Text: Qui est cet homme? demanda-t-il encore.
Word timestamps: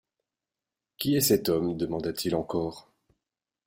Qui 0.97 1.13
est 1.15 1.21
cet 1.21 1.47
homme? 1.49 1.77
demanda-t-il 1.77 2.33
encore. 2.33 2.89